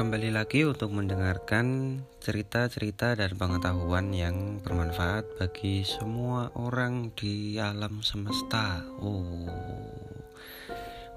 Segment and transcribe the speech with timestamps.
[0.00, 8.80] kembali lagi untuk mendengarkan cerita-cerita dan pengetahuan yang bermanfaat bagi semua orang di alam semesta.
[8.96, 9.44] Oh.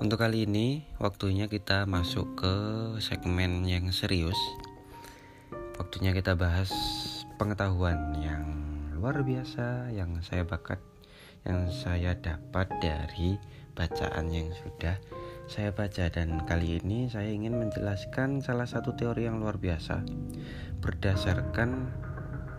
[0.03, 2.55] Untuk kali ini waktunya kita masuk ke
[2.99, 4.35] segmen yang serius.
[5.79, 6.67] Waktunya kita bahas
[7.39, 8.43] pengetahuan yang
[8.99, 10.83] luar biasa yang saya bakat
[11.47, 13.39] yang saya dapat dari
[13.79, 14.99] bacaan yang sudah
[15.43, 19.99] saya baca dan kali ini saya ingin menjelaskan salah satu teori yang luar biasa
[20.79, 21.91] berdasarkan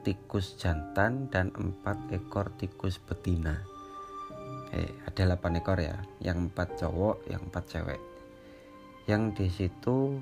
[0.01, 3.61] tikus jantan dan empat ekor tikus betina.
[4.73, 8.01] Eh ada 8 ekor ya yang empat cowok yang empat cewek.
[9.05, 10.19] Yang di situ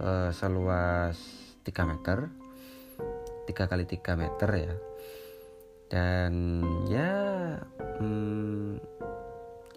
[0.00, 1.16] uh, seluas
[1.66, 2.30] 3 meter.
[3.48, 4.74] 3 kali 3 meter ya.
[5.92, 6.32] Dan
[6.88, 7.12] ya
[8.00, 8.80] hmm,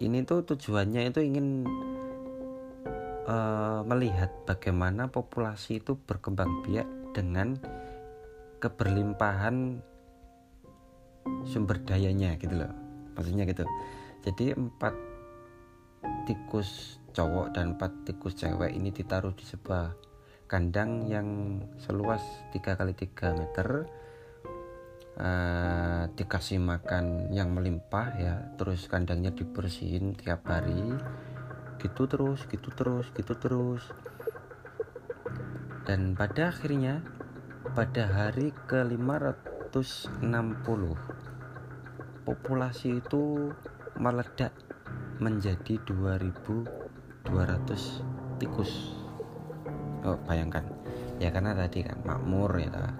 [0.00, 1.68] ini tuh tujuannya itu ingin
[3.28, 7.60] uh, melihat bagaimana populasi itu berkembang biak dengan
[8.60, 9.84] keberlimpahan
[11.44, 12.72] sumber dayanya gitu loh.
[13.16, 13.64] Maksudnya gitu.
[14.24, 14.94] Jadi empat
[16.26, 20.05] tikus cowok dan empat tikus cewek ini ditaruh di sebuah
[20.46, 22.22] kandang yang seluas
[22.54, 23.90] 3 kali 3 meter
[25.18, 30.94] uh, dikasih makan yang melimpah ya terus kandangnya dibersihin tiap hari.
[31.76, 33.84] Gitu terus gitu terus gitu terus.
[35.86, 36.98] Dan pada akhirnya
[37.74, 39.70] pada hari ke 560
[42.26, 43.54] populasi itu
[43.94, 44.50] meledak
[45.22, 49.05] menjadi 2200 tikus
[50.04, 50.66] oh, bayangkan.
[51.16, 52.92] Ya karena tadi kan makmur ya ta.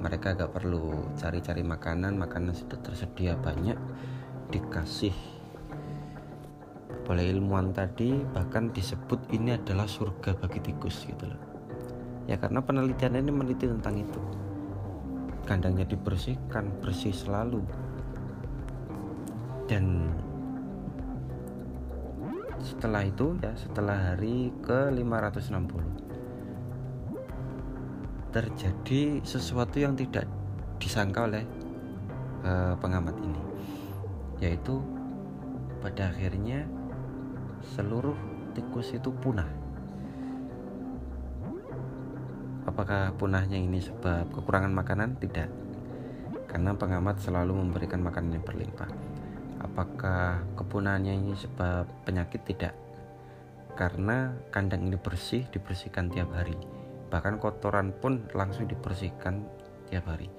[0.00, 3.76] mereka gak perlu cari-cari makanan makanan sudah tersedia banyak
[4.48, 5.12] dikasih
[7.10, 11.42] oleh ilmuwan tadi bahkan disebut ini adalah surga bagi tikus gitu loh.
[12.30, 14.20] Ya karena penelitian ini meneliti tentang itu.
[15.42, 17.66] Kandangnya dibersihkan bersih selalu.
[19.66, 20.14] Dan
[22.62, 26.09] setelah itu ya setelah hari ke 560
[28.30, 30.26] terjadi sesuatu yang tidak
[30.78, 31.44] disangka oleh
[32.46, 33.42] uh, pengamat ini
[34.40, 34.80] yaitu
[35.84, 36.64] pada akhirnya
[37.76, 38.16] seluruh
[38.56, 39.48] tikus itu punah.
[42.64, 45.20] Apakah punahnya ini sebab kekurangan makanan?
[45.20, 45.48] Tidak.
[46.48, 48.88] Karena pengamat selalu memberikan makanan yang berlimpah.
[49.60, 52.40] Apakah kepunahannya ini sebab penyakit?
[52.48, 52.74] Tidak.
[53.76, 56.79] Karena kandang ini bersih dibersihkan tiap hari
[57.10, 59.42] bahkan kotoran pun langsung dibersihkan
[59.90, 60.30] tiap hari.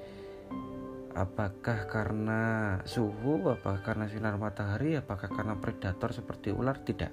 [1.11, 2.41] Apakah karena
[2.87, 6.79] suhu apakah karena sinar matahari apakah karena predator seperti ular?
[6.79, 7.11] Tidak.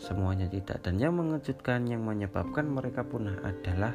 [0.00, 0.80] Semuanya tidak.
[0.80, 3.92] Dan yang mengejutkan yang menyebabkan mereka punah adalah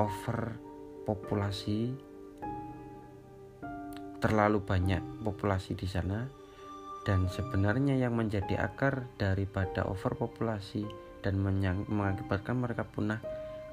[0.00, 1.92] overpopulasi.
[4.24, 6.24] Terlalu banyak populasi di sana.
[7.04, 10.88] Dan sebenarnya yang menjadi akar daripada overpopulasi
[11.20, 13.20] dan mengakibatkan mereka punah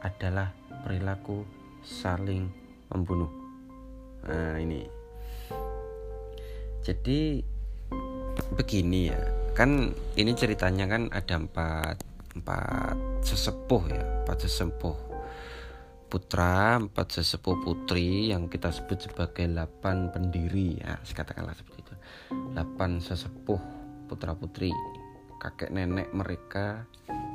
[0.02, 0.54] adalah
[0.84, 1.46] perilaku
[1.82, 2.50] saling
[2.90, 3.30] membunuh.
[4.26, 4.86] Nah, ini.
[6.82, 7.46] jadi
[8.58, 9.22] begini ya
[9.54, 11.96] kan ini ceritanya kan ada empat
[12.34, 14.98] empat sesepuh ya empat sesepuh
[16.10, 21.96] putra empat sesepuh putri yang kita sebut sebagai delapan pendiri ya katakanlah seperti itu
[22.52, 23.62] delapan sesepuh
[24.08, 24.74] putra putri
[25.40, 26.88] kakek nenek mereka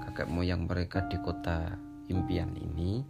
[0.08, 3.04] kakek moyang mereka di kota impian ini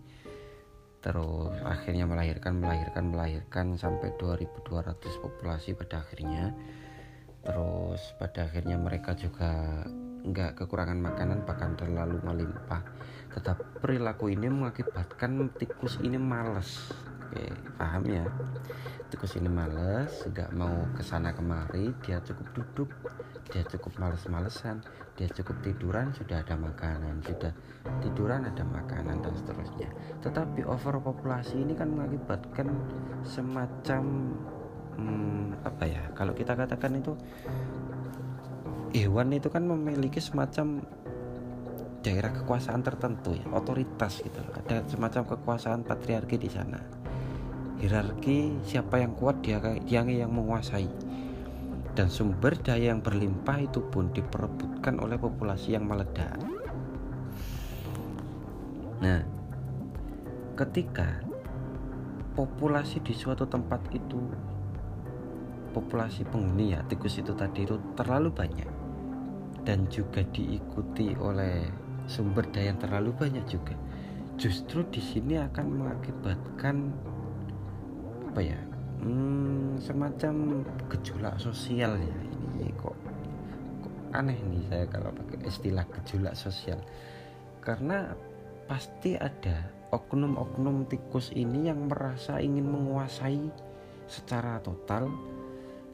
[1.06, 6.50] terus akhirnya melahirkan melahirkan melahirkan sampai 2200 populasi pada akhirnya.
[7.46, 9.86] Terus pada akhirnya mereka juga
[10.26, 12.82] nggak kekurangan makanan bahkan terlalu melimpah.
[13.30, 16.90] Tetap perilaku ini mengakibatkan tikus ini males
[17.26, 17.42] oke
[17.74, 18.24] paham ya?
[19.10, 22.90] Tikus ini males nggak mau ke sana kemari dia cukup duduk
[23.50, 24.82] dia cukup males-malesan
[25.14, 27.50] dia cukup tiduran sudah ada makanan sudah
[28.02, 29.90] tiduran ada makanan dan seterusnya.
[30.22, 32.70] Tetapi overpopulasi ini kan mengakibatkan
[33.26, 34.02] semacam
[34.98, 37.12] hmm, apa ya kalau kita katakan itu
[38.96, 40.80] hewan itu kan memiliki semacam
[42.00, 46.78] daerah kekuasaan tertentu ya otoritas gitu ada semacam kekuasaan patriarki di sana
[47.76, 50.88] hierarki siapa yang kuat dia yang yang menguasai.
[51.96, 56.36] Dan sumber daya yang berlimpah itu pun diperebutkan oleh populasi yang meledak.
[59.00, 59.24] Nah
[60.56, 61.24] ketika
[62.36, 64.20] populasi di suatu tempat itu
[65.72, 68.68] populasi penghuni ya tikus itu tadi itu terlalu banyak.
[69.64, 71.64] Dan juga diikuti oleh
[72.06, 73.74] sumber daya yang terlalu banyak juga.
[74.36, 76.92] Justru di sini akan mengakibatkan
[78.36, 78.60] apa ya?
[79.00, 80.60] Hmm, semacam
[80.92, 82.68] gejolak sosial ya ini.
[82.76, 82.96] Kok,
[83.80, 86.76] kok aneh nih saya kalau pakai istilah gejolak sosial.
[87.64, 88.12] Karena
[88.68, 93.40] pasti ada oknum-oknum tikus ini yang merasa ingin menguasai
[94.04, 95.08] secara total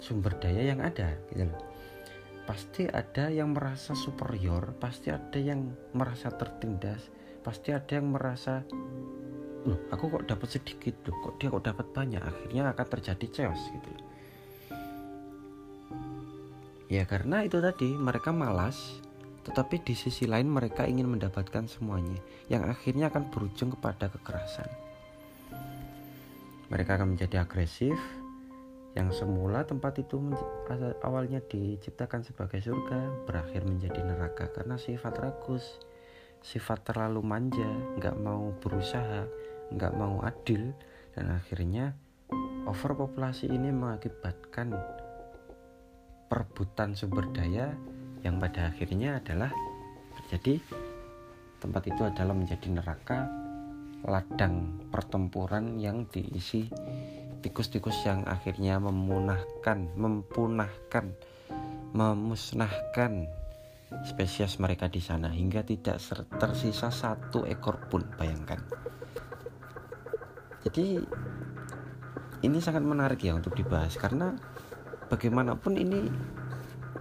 [0.03, 1.63] sumber daya yang ada gitu loh.
[2.43, 7.07] Pasti ada yang merasa superior pasti ada yang merasa tertindas
[7.47, 8.67] pasti ada yang merasa
[9.67, 10.95] loh aku kok dapat sedikit?
[11.07, 12.23] Loh kok dia kok dapat banyak?
[12.23, 13.93] Akhirnya akan terjadi chaos gitu
[16.93, 19.01] ya karena itu tadi mereka malas
[19.49, 22.21] tetapi di sisi lain mereka ingin mendapatkan semuanya
[22.53, 24.69] yang akhirnya akan berujung kepada kekerasan.
[26.71, 27.97] Mereka akan menjadi agresif
[28.95, 30.21] yang semula tempat itu
[31.03, 35.81] awalnya diciptakan sebagai surga berakhir menjadi neraka karena sifat ragus
[36.45, 37.67] sifat terlalu manja
[37.99, 39.27] nggak mau berusaha
[39.77, 40.73] nggak mau adil
[41.13, 41.93] dan akhirnya
[42.65, 44.73] overpopulasi ini mengakibatkan
[46.31, 47.75] perebutan sumber daya
[48.25, 49.51] yang pada akhirnya adalah
[50.17, 50.63] terjadi
[51.61, 53.29] tempat itu adalah menjadi neraka
[54.03, 56.67] ladang pertempuran yang diisi
[57.43, 61.11] tikus-tikus yang akhirnya memunahkan, mempunahkan,
[61.91, 63.27] memusnahkan
[64.09, 66.01] spesies mereka di sana hingga tidak
[66.39, 68.63] tersisa satu ekor pun bayangkan
[70.63, 71.03] jadi
[72.43, 74.35] ini sangat menarik ya untuk dibahas karena
[75.11, 76.11] bagaimanapun ini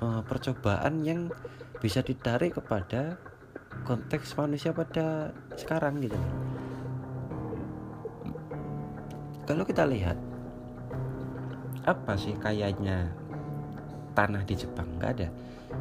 [0.02, 1.30] uh, percobaan yang
[1.82, 3.18] bisa ditarik kepada
[3.86, 6.18] konteks manusia pada sekarang gitu.
[9.50, 10.18] Kalau kita lihat
[11.82, 13.10] apa sih kayaknya
[14.14, 14.86] tanah di Jepang?
[15.02, 15.28] Nggak ada.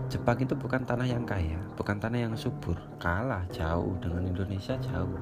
[0.08, 2.76] Jepang itu bukan tanah yang kaya bukan tanah yang subur.
[2.96, 5.20] Kalah jauh dengan Indonesia jauh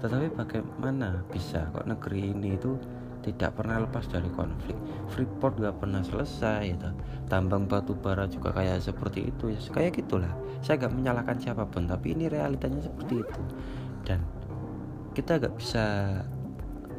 [0.00, 1.68] tetapi bagaimana bisa?
[1.76, 2.72] Kok negeri ini itu
[3.20, 4.72] tidak pernah lepas dari konflik?
[5.12, 6.90] Freeport gak pernah selesai gitu.
[7.30, 9.60] tambang batu bara juga kayak seperti itu ya.
[9.70, 10.32] Kayak gitulah.
[10.64, 13.40] Saya gak menyalahkan siapa pun tapi ini realitanya seperti itu.
[14.08, 14.24] Dan
[15.12, 15.84] kita gak bisa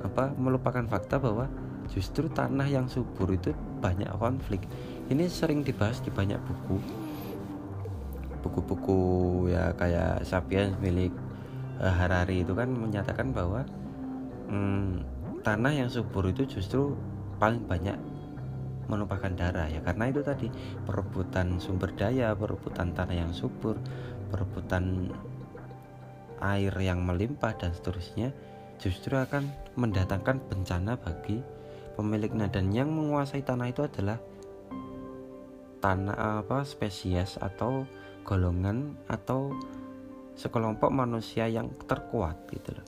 [0.02, 1.50] apa melupakan fakta bahwa
[1.90, 4.62] justru tanah yang subur itu banyak konflik.
[5.10, 6.78] Ini sering dibahas di banyak buku.
[8.46, 9.02] Buku-buku
[9.50, 11.12] ya kayak Sapiens milik
[11.82, 13.66] Eh, Harari itu kan menyatakan bahwa
[14.54, 15.02] hmm,
[15.42, 16.94] tanah yang subur itu justru
[17.42, 17.98] paling banyak
[18.86, 19.66] menumpahkan darah.
[19.66, 20.54] Ya karena itu tadi
[20.86, 23.82] perebutan sumber daya perebutan tanah yang subur
[24.30, 25.10] perebutan
[26.42, 28.30] air yang melimpah dan seterusnya
[28.82, 31.42] justru akan mendatangkan bencana bagi
[31.94, 34.18] pemiliknya dan yang menguasai tanah itu adalah
[35.82, 37.86] tanah apa spesies atau
[38.26, 39.54] golongan atau
[40.42, 42.88] sekelompok manusia yang terkuat gitu loh.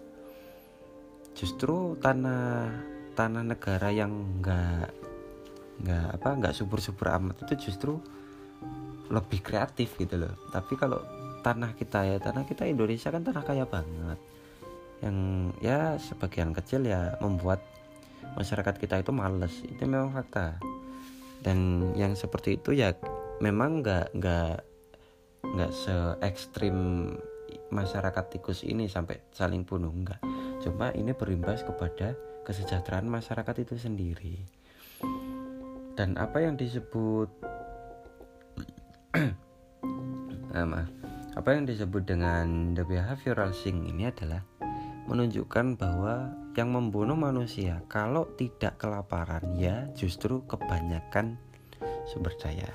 [1.37, 2.73] Justru tanah
[3.13, 4.89] tanah negara yang enggak
[5.73, 8.01] nggak apa nggak subur-subur amat itu justru
[9.13, 10.33] lebih kreatif gitu loh.
[10.49, 10.97] Tapi kalau
[11.45, 14.17] tanah kita ya tanah kita Indonesia kan tanah kaya banget.
[15.03, 15.17] Yang
[15.61, 17.61] ya sebagian kecil ya membuat
[18.33, 19.53] masyarakat kita itu males.
[19.61, 20.57] Itu memang fakta.
[21.43, 22.95] Dan yang seperti itu ya
[23.43, 24.55] memang nggak nggak
[25.43, 27.11] nggak se ekstrim
[27.73, 30.21] masyarakat tikus ini sampai saling bunuh enggak.
[30.61, 32.13] Cuma ini berimbas kepada
[32.45, 34.37] kesejahteraan masyarakat itu sendiri.
[35.97, 37.29] Dan apa yang disebut
[40.57, 40.85] ah,
[41.33, 44.45] apa yang disebut dengan the behavioral sing ini adalah
[45.09, 51.35] menunjukkan bahwa yang membunuh manusia kalau tidak kelaparan ya justru kebanyakan
[52.07, 52.69] sumber daya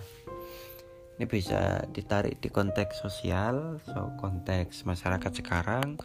[1.19, 5.99] ini bisa ditarik di konteks sosial, so konteks masyarakat sekarang,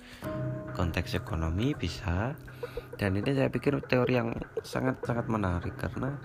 [0.74, 2.34] konteks ekonomi bisa.
[2.98, 4.34] Dan ini saya pikir teori yang
[4.66, 6.18] sangat sangat menarik karena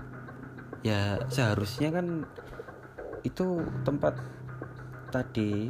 [0.81, 2.25] ya seharusnya kan
[3.29, 4.17] itu tempat
[5.13, 5.69] tadi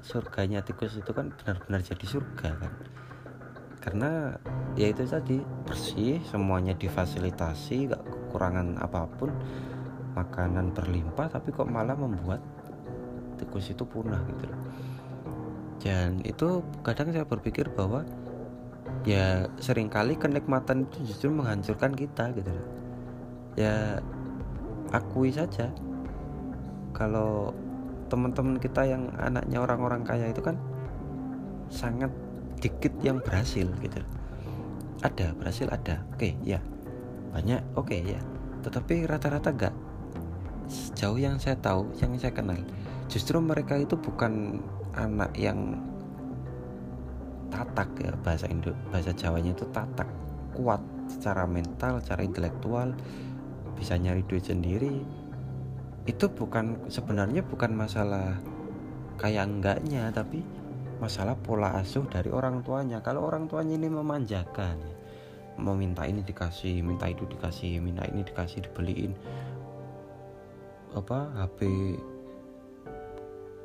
[0.00, 2.72] surganya tikus itu kan benar-benar jadi surga kan
[3.82, 4.34] karena
[4.74, 9.30] ya itu tadi bersih semuanya difasilitasi gak kekurangan apa pun
[10.16, 12.40] makanan berlimpah tapi kok malah membuat
[13.36, 14.60] tikus itu punah gitu loh.
[15.76, 18.02] Dan itu kadang saya berpikir bahwa
[19.04, 22.66] ya sering kali kenikmatan itu justru menghancurkan kita gitu loh.
[23.60, 24.00] Ya
[24.90, 25.68] akui saja
[26.96, 27.52] kalau
[28.08, 30.56] teman-teman kita yang anaknya orang-orang kaya itu kan
[31.68, 32.08] sangat
[32.56, 34.00] dikit yang berhasil gitu
[35.04, 36.00] ada berhasil ada.
[36.14, 36.60] Oke ya.
[37.34, 38.20] Banyak oke ya.
[38.64, 39.74] Tetapi rata-rata enggak
[40.66, 42.58] sejauh yang saya tahu yang saya kenal
[43.06, 44.58] justru mereka itu bukan
[44.96, 45.78] anak yang
[47.52, 50.08] tatak ya bahasa Indo bahasa Jawanya itu tatak.
[50.56, 52.96] Kuat secara mental secara intelektual
[53.76, 55.04] bisa nyari duit sendiri.
[56.06, 58.38] Itu bukan sebenarnya bukan masalah
[59.20, 60.40] kayak enggaknya tapi
[60.96, 63.04] masalah pola asuh dari orang tuanya.
[63.04, 64.80] Kalau orang tuanya ini memanjakan
[65.56, 69.16] mau minta ini dikasih minta itu dikasih minta ini dikasih dibeliin
[70.96, 71.60] apa HP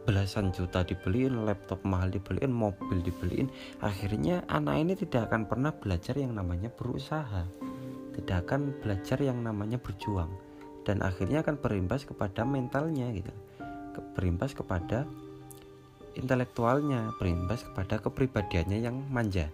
[0.02, 3.48] belasan juta dibeliin, laptop mahal dibeliin, mobil dibeliin,
[3.80, 7.46] akhirnya anak ini tidak akan pernah belajar yang namanya berusaha,
[8.18, 10.34] tidak akan belajar yang namanya berjuang,
[10.84, 13.32] dan akhirnya akan berimbas kepada mentalnya gitu,
[14.18, 15.06] berimbas kepada
[16.18, 19.48] intelektualnya, berimbas kepada kepribadiannya yang manja,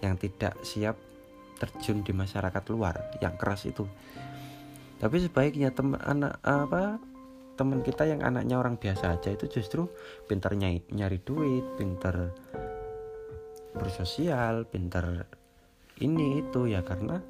[0.00, 0.96] yang tidak siap
[1.60, 3.84] terjun di masyarakat luar, yang keras itu
[4.96, 6.96] tapi sebaiknya teman anak apa
[7.56, 9.88] teman kita yang anaknya orang biasa aja itu justru
[10.28, 12.32] pintar nyari, nyari duit pintar
[13.76, 15.24] bersosial pintar
[16.00, 17.20] ini itu ya karena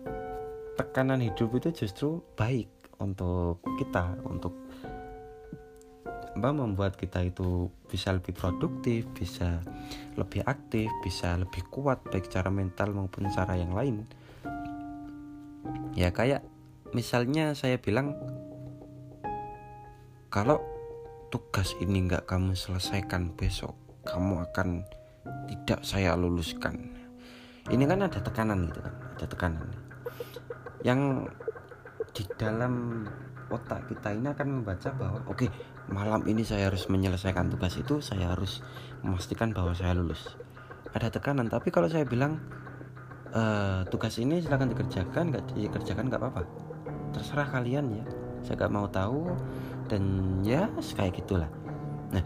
[0.75, 4.55] tekanan hidup itu justru baik untuk kita untuk
[6.37, 9.65] membuat kita itu bisa lebih produktif, bisa
[10.21, 14.05] lebih aktif, bisa lebih kuat baik secara mental maupun cara yang lain.
[15.97, 16.45] Ya kayak
[16.95, 18.15] misalnya saya bilang
[20.31, 20.61] kalau
[21.33, 23.75] tugas ini nggak kamu selesaikan besok
[24.07, 24.87] kamu akan
[25.51, 26.95] tidak saya luluskan.
[27.67, 29.69] Ini kan ada tekanan gitu kan ada tekanan.
[30.87, 31.01] Yang
[32.15, 33.05] di dalam
[33.51, 35.51] otak kita ini akan membaca bahwa oke okay,
[35.91, 38.63] malam ini saya harus menyelesaikan tugas itu saya harus
[39.03, 40.39] memastikan bahwa saya lulus.
[40.95, 42.39] Ada tekanan tapi kalau saya bilang
[43.35, 43.43] e,
[43.91, 46.43] tugas ini silahkan dikerjakan nggak dikerjakan nggak apa-apa
[47.17, 48.05] terserah kalian ya.
[48.45, 49.33] Saya gak mau tahu.
[49.89, 50.05] Dan
[50.45, 51.49] ya kayak gitulah.
[52.13, 52.25] Nah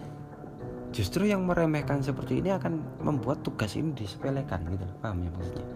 [0.90, 5.66] justru yang meremehkan seperti ini akan membuat tugas ini disepelekan gitu paham ya maksudnya?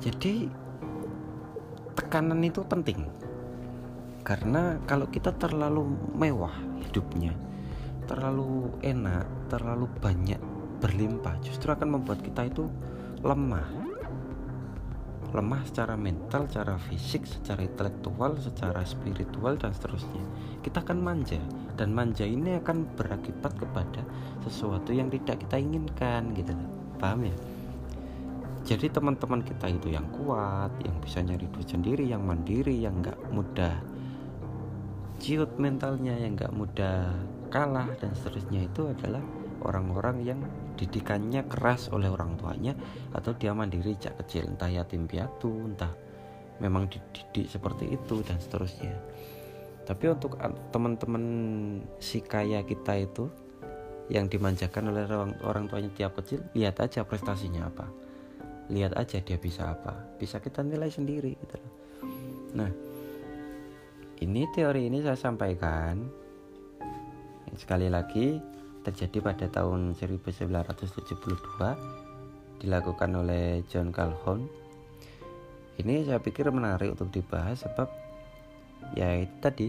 [0.00, 0.48] Jadi
[1.92, 3.04] tekanan itu penting.
[4.22, 5.82] Karena kalau kita terlalu
[6.14, 7.34] mewah hidupnya
[8.06, 10.38] terlalu enak terlalu banyak
[10.82, 12.66] berlimpah justru akan membuat kita itu
[13.22, 13.81] lemah
[15.32, 20.20] lemah secara mental, secara fisik, secara intelektual, secara spiritual dan seterusnya.
[20.60, 21.40] Kita akan manja
[21.80, 24.04] dan manja ini akan berakibat kepada
[24.44, 26.52] sesuatu yang tidak kita inginkan gitu
[27.00, 27.36] Paham ya?
[28.62, 33.18] Jadi teman-teman kita itu yang kuat, yang bisa nyari duit sendiri, yang mandiri, yang nggak
[33.34, 33.74] mudah
[35.18, 37.10] ciut mentalnya, yang nggak mudah
[37.50, 39.18] kalah dan seterusnya itu adalah
[39.66, 40.40] orang-orang yang
[40.82, 42.74] didikannya keras oleh orang tuanya
[43.14, 44.50] atau dia mandiri sejak kecil.
[44.50, 45.94] Entah yatim piatu entah
[46.58, 48.98] memang dididik seperti itu dan seterusnya.
[49.86, 50.38] Tapi untuk
[50.74, 51.24] teman-teman
[52.02, 53.30] si kaya kita itu
[54.10, 57.86] yang dimanjakan oleh orang, orang tuanya tiap kecil lihat aja prestasinya apa.
[58.70, 59.94] Lihat aja dia bisa apa.
[60.18, 61.58] Bisa kita nilai sendiri gitu
[62.52, 62.68] nah
[64.22, 65.98] ini teori ini saya sampaikan.
[67.58, 68.38] Sekali lagi
[68.82, 71.14] terjadi pada tahun 1972
[72.62, 74.50] dilakukan oleh John Calhoun.
[75.78, 77.88] Ini saya pikir menarik untuk dibahas sebab
[78.98, 79.68] ya itu tadi.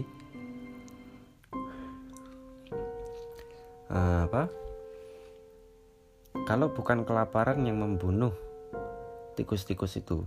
[3.90, 4.50] Uh, apa?
[6.44, 8.34] Kalau bukan kelaparan yang membunuh
[9.38, 10.26] tikus-tikus itu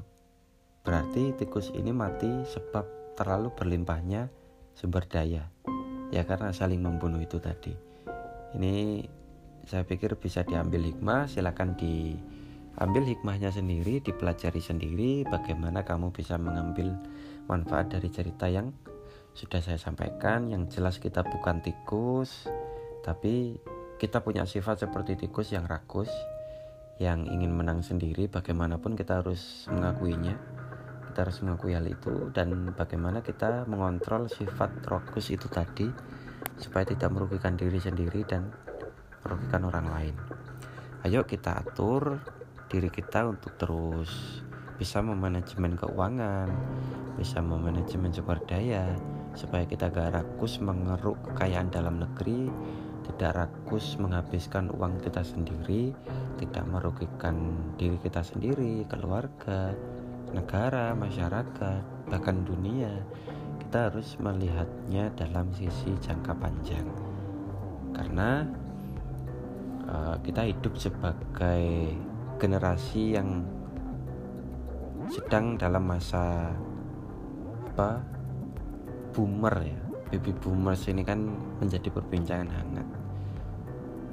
[0.88, 4.32] berarti tikus ini mati sebab terlalu berlimpahnya
[4.72, 5.52] sumber daya.
[6.16, 7.87] Ya karena saling membunuh itu tadi
[8.56, 9.04] ini
[9.68, 11.28] saya pikir bisa diambil hikmah.
[11.28, 16.96] Silakan diambil hikmahnya sendiri dipelajari sendiri bagaimana kamu bisa mengambil
[17.52, 18.72] manfaat dari cerita yang
[19.36, 20.48] sudah saya sampaikan.
[20.48, 22.48] Yang jelas kita bukan tikus
[23.04, 23.60] tapi
[24.00, 26.12] kita punya sifat seperti tikus yang rakus
[27.04, 28.32] yang ingin menang sendiri.
[28.32, 30.58] Bagaimanapun kita harus mengakuinya
[31.18, 32.30] kita harus mengakui hal itu.
[32.30, 35.90] Dan bagaimana kita mengontrol sifat rakus itu tadi
[36.58, 38.50] supaya tidak merugikan diri sendiri dan
[39.26, 40.16] merugikan orang lain.
[41.06, 42.20] Ayo kita atur
[42.68, 44.44] diri kita untuk terus
[44.78, 46.50] bisa memanajemen keuangan,
[47.18, 48.94] bisa memanajemen sumber daya,
[49.34, 52.50] supaya kita gak rakus mengeruk kekayaan dalam negeri,
[53.10, 55.94] tidak rakus menghabiskan uang kita sendiri,
[56.38, 59.74] tidak merugikan diri kita sendiri, keluarga,
[60.36, 62.92] negara, masyarakat, bahkan dunia.
[63.68, 66.88] Kita harus melihatnya dalam sisi jangka panjang,
[67.92, 68.48] karena
[69.92, 71.92] uh, kita hidup sebagai
[72.40, 73.44] generasi yang
[75.12, 76.56] sedang dalam masa
[77.76, 78.00] apa
[79.12, 79.80] boomer ya.
[80.16, 81.28] Baby boomers ini kan
[81.60, 82.88] menjadi perbincangan hangat.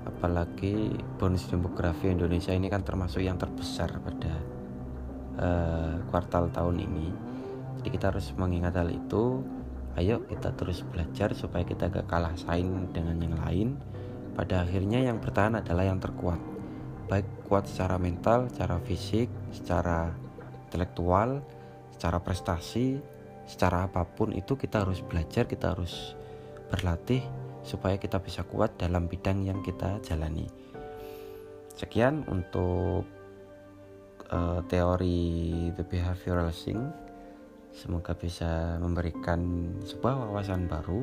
[0.03, 4.35] Apalagi bonus demografi Indonesia ini kan termasuk yang terbesar pada
[5.39, 7.34] uh, kuartal tahun ini
[7.85, 9.45] jadi kita harus mengingat hal itu
[10.01, 13.69] ayo kita terus belajar supaya kita gak kalah saing dengan yang lain
[14.33, 16.41] pada akhirnya yang bertahan adalah yang terkuat
[17.09, 20.13] baik kuat secara mental, secara fisik, secara
[20.69, 21.45] intelektual,
[21.93, 22.99] secara prestasi,
[23.45, 26.17] secara apa pun itu kita harus belajar, kita harus
[26.73, 27.21] berlatih
[27.65, 30.49] supaya kita bisa kuat dalam bidang yang kita jalani.
[31.75, 33.05] Sekian untuk
[34.33, 36.81] uh, teori the behavioral thing.
[37.75, 39.43] Semoga bisa memberikan
[39.83, 41.03] sebuah wawasan baru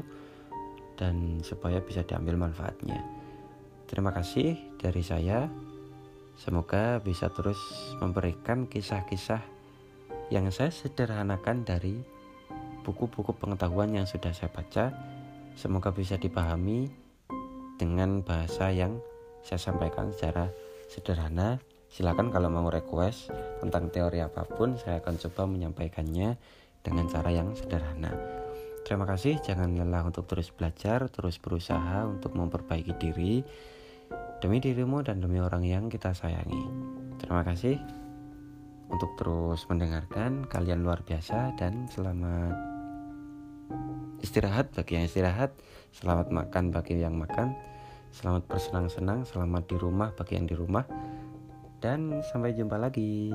[0.96, 3.04] dan supaya bisa diambil manfaatnya.
[3.92, 5.52] Terima kasih dari saya.
[6.40, 7.60] Semoga bisa terus
[8.00, 9.44] memberikan kisah-kisah
[10.32, 12.00] yang saya sederhanakan dari
[12.88, 14.96] buku-buku pengetahuan yang sudah saya baca.
[15.60, 16.88] Semoga bisa dipahami
[17.76, 18.96] dengan bahasa yang
[19.44, 20.48] saya sampaikan secara
[20.88, 21.60] sederhana.
[21.92, 26.40] Silakan kalau mau request tentang teori apa pun, saya akan coba menyampaikannya
[26.82, 28.14] dengan cara yang sederhana.
[28.82, 33.46] Terima kasih, jangan lelah untuk terus belajar, terus berusaha untuk memperbaiki diri
[34.42, 36.66] demi dirimu dan demi orang yang kita sayangi.
[37.22, 37.78] Terima kasih
[38.90, 40.50] untuk terus mendengarkan.
[40.50, 42.58] Kalian luar biasa dan selamat
[44.26, 45.54] istirahat bagi yang istirahat,
[45.96, 47.54] selamat makan bagi yang makan,
[48.12, 50.86] selamat bersenang-senang, selamat di rumah bagi yang di rumah.
[51.82, 53.34] Dan sampai jumpa lagi.